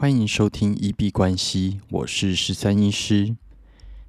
[0.00, 3.34] 欢迎收听一币关系，我是十三医师。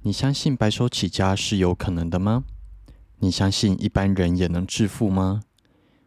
[0.00, 2.44] 你相信白手起家是有可能的吗？
[3.18, 5.42] 你相信一般人也能致富吗？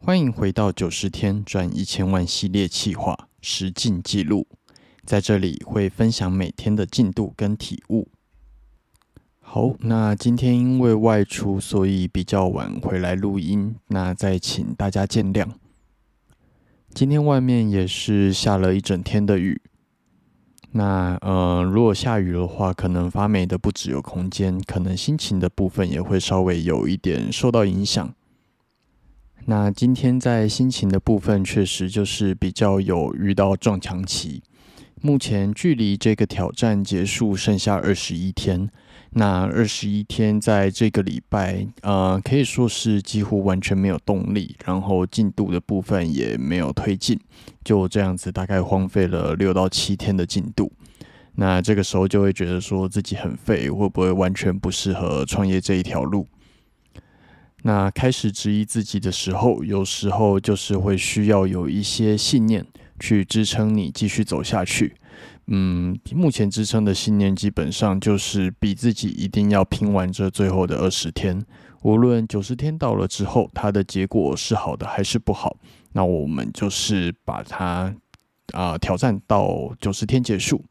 [0.00, 4.48] 欢迎回到九十天赚一千万系列企划实进记录，
[5.04, 8.08] 在这里会分享每天的进度跟体悟。
[9.38, 15.48] 好，那今天因为外出，所以比较晚回来录音，那再请大家见谅。
[16.92, 19.60] 今天外面也是下了一整天的雨，
[20.72, 28.12] 那呃，如果下雨的话，可能发霉的不只有空间，可能心情的部分也会稍微有一点受到影响。
[29.46, 34.42] 那今天在心情的部分，确实就是比较有遇到撞墙期。
[35.00, 38.68] 目前距离这个挑战结束剩下二十一天。
[39.12, 47.18] 那二十一天，在这个礼拜，呃，可以说是几乎完全没有动力，然后进度的部分也没有推进，
[47.64, 50.70] 就这样子，大概荒废了六到七天的进度。
[51.34, 56.28] 那这个时候就会觉得说自己很废，会不会完全不适合创业这一条路？
[57.62, 62.64] 那开始质疑自己的时候，有时候就是会需要有一些信念
[63.00, 64.94] 去支撑你继续走下去。
[65.46, 71.44] 嗯，目前支撑的信念基本上就是逼自己一定要拼完这最后的二十天，
[71.82, 75.56] 无论九十天到了之后，它的结果是好的还是不好，
[75.92, 77.94] 那我们就是把它
[78.52, 80.64] 啊挑战到九十天结束。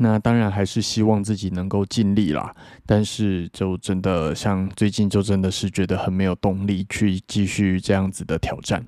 [0.00, 2.54] 那当然还是希望自己能够尽力啦，
[2.86, 8.86] 但是就真的像最近就真的是觉得很没有动力去继续这样子的挑战。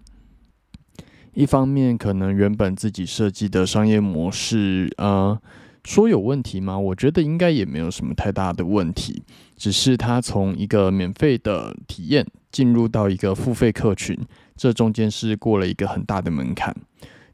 [1.34, 5.38] 一方面，可能原本自己设计的商业模式，呃，
[5.84, 6.78] 说有问题吗？
[6.78, 9.22] 我觉得应该也没有什么太大的问题，
[9.56, 14.18] 只是它从一个免费的体验进入到一个付费客群，
[14.56, 16.74] 这中间是过了一个很大的门槛。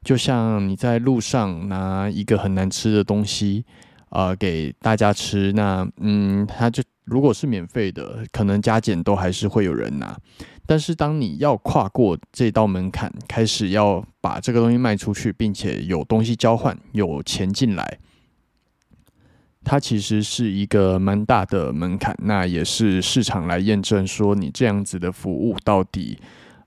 [0.04, 3.64] 就像你在路上拿一个很难吃的东西，
[4.10, 10.18] 呃，给大家吃，那嗯，他就如果是免费的，可能加减都还是会有人拿。
[10.66, 17.98] 但是，当你要跨过这道门槛，开始要把这个东西卖出去，并且有东西交换，有钱进来，
[19.62, 22.16] 它其实是一个蛮大的门槛。
[22.18, 26.18] 那也是市场来验证说，你这样子的服务到底，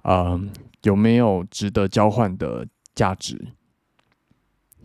[0.03, 0.39] 呃，
[0.83, 3.50] 有没有值得交换的价值？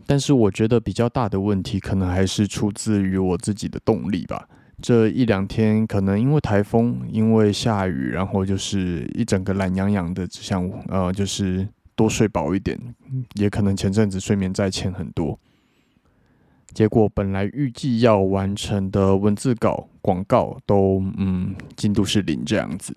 [0.05, 4.49] 但是，我觉得比较大的问题，可能还是出自于我自己的动力吧。
[4.81, 12.77] 这一两天可能因为台风，因为下雨，然后就是一整个懒洋洋的，只想呃，就是多睡饱一点。
[13.35, 15.39] 也可能前阵子睡眠在欠很多，
[16.73, 22.95] 结果本来预计要完成的文字稿、广告都嗯进度是零这样子。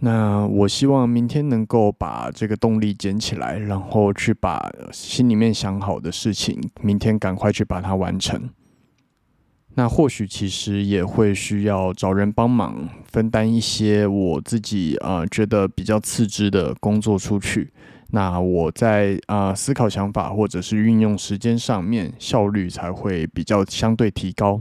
[0.00, 8.50] 那我希望明天能够把这个动力捡起来，然后去把心里面想好的事情，明天赶快去把它完成。
[9.74, 17.72] 那或许其实也会需要找人帮忙分担一些我自己呃觉得比较次之的工作出去。
[18.10, 24.60] 那我在啊思考想法或者是运用时间上面效率才会比较相对提高。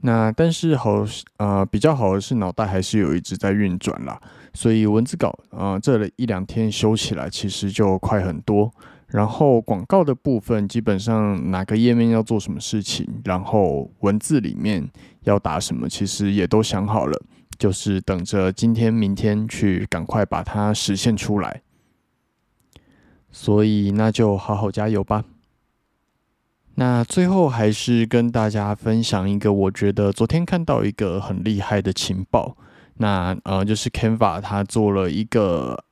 [0.00, 1.04] 那但是好
[1.36, 4.20] 呃比较好的是脑袋还是有一直在运转啦，
[4.54, 8.72] 所以文字稿啊这一两天修起来其实就快很多。
[9.08, 14.86] 然后广告的部分，基本上哪个页面要做什么事情，然后文字里面
[15.22, 17.18] 要打什么，其实也都想好了，
[17.58, 21.62] 就是等着今天、明天去赶快把它实现出来。
[23.30, 25.24] 所以那就好好加油吧。
[26.74, 32.58] 那最后还是跟大家分享一个，我觉得昨天看到一个很厉害的情报，
[32.98, 35.82] 那呃就是 Canva 它做了一个。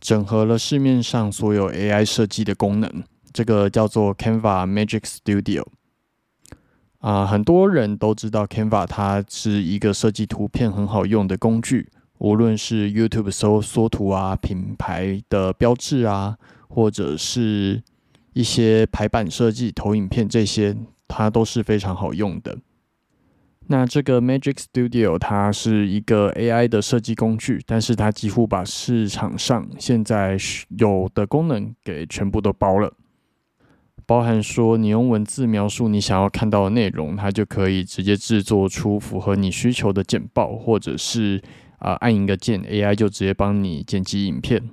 [0.00, 5.64] 整合了市面上所有 AI 设计的功能，这个叫做 Canva Magic Studio。
[6.98, 11.88] 啊，很多人都知道 Canva，它是一个设计图片很好用的工具。
[12.18, 16.36] 无论是 YouTube 搜缩图啊、品牌的标志啊，
[16.68, 17.80] 或者是
[18.32, 22.58] 一些排版设计、投影片这些，它都是非常好用的。
[23.70, 30.38] 那这个 Magic Studio 它是一个 AI 的设计工具，但是它几乎把市场上现在
[30.78, 32.94] 有的功能给全部都包了，
[34.06, 41.42] 包含说你用文字描述你想要看到的内容，它就可以直接制作出符合你需求的简报，或者是
[41.78, 44.70] 啊按一个键，AI 就直接帮你剪辑影片。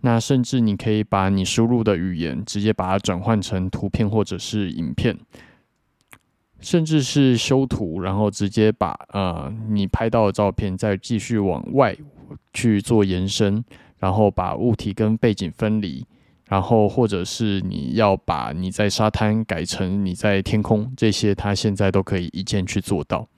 [0.00, 5.16] 那甚至你可以把你输入的语言直接把它转换成图片或者是影片。
[6.60, 11.96] 甚至是修图，然后直接把呃你拍到的照片再继续往外
[12.52, 13.64] 去做延伸，
[13.98, 16.04] 然后把物体跟背景分离，
[16.48, 23.28] 然后或者是你要把你在沙滩改成你在天空，这些它现在都可以一键去做到。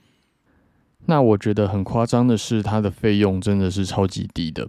[1.06, 4.68] 那我觉得很夸张的是，它的费用真的是超级低的。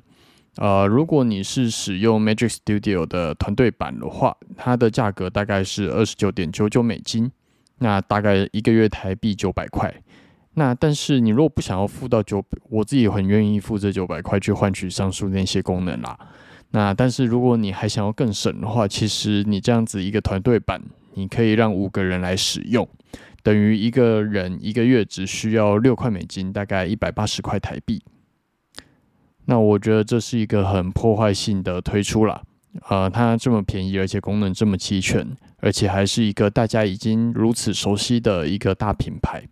[0.55, 7.31] 呃，如果你是使用 Magic Studio 的团队版的话，它的价格大概是二十九点九九美金，
[7.79, 9.93] 那大概一个月台币九百块。
[10.55, 16.17] 那但是你如果不想要付到九，我自己很愿意付这九百块去换取上述那些功能啦。
[16.71, 20.81] 那但是如果你还想要更省的话，其实你这样子一个团队版，
[21.13, 22.87] 你可以让五个人来使用，
[23.41, 28.03] 等于一个人一个月只需要六块美金，大概一百八十块台币。
[29.45, 32.43] 那我觉得这是一个很破坏性的推出啦。
[32.87, 35.25] 呃，它这么便宜，而且功能这么齐全，
[35.57, 39.43] 而且还是一个大家已经如此熟悉的一个大品牌。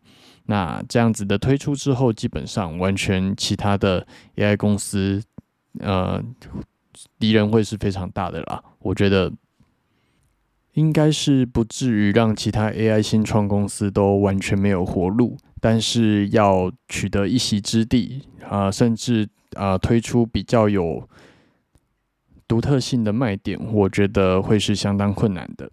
[0.45, 5.21] 那这样子的推出之后，基本上完全其他的 AI 公司，
[5.79, 6.23] 呃，
[7.19, 8.63] 敌人会是非常大的啦。
[8.79, 9.31] 我觉得
[10.73, 21.09] 应该是不至于让其他 AI 新创公司都完全没有活路，但是要取得一席之地啊，甚至啊推出比较有
[22.47, 25.69] 独特性的卖点，我觉得会是相当困难的。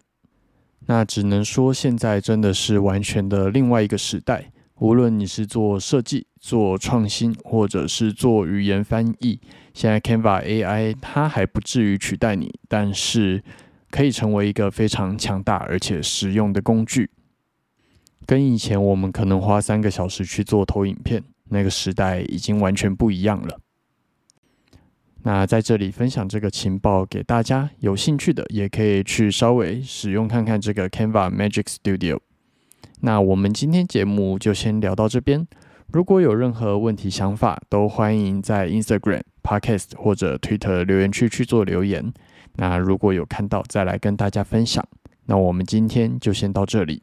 [0.87, 4.51] 那只能说现在真的是完全的另外一个时代。
[4.79, 9.39] 无论你是做设计、做创新，或者是做语言翻译，
[9.73, 13.41] 现在 Canva AI 它还不至于取代你，但是
[13.89, 17.09] 可以成为一个非常强大而且实用的工具。
[18.25, 23.57] 跟以前我们可能花三个小时去做投影片，那个时代已经完全不一样了。
[25.27, 32.19] 那在这里分享这个情报给大家，有兴趣的也可以去稍微使用看看这个 Canva Magic Studio。
[33.01, 35.47] 那我们今天节目就先聊到这边。
[35.91, 42.13] 如果有任何问题、想法，都欢迎在 Instagram、Podcast 或者 Twitter 留言区去做留言。
[42.57, 44.87] 那如果有看到，再来跟大家分享。
[45.25, 47.01] 那我们今天就先到这里。